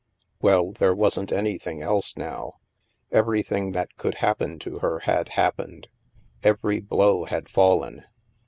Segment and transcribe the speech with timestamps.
[0.41, 2.55] Well, there wasn't anything else now.
[3.11, 5.89] Every thing that could happen to her had happened.
[6.41, 8.05] Every blow had fallen.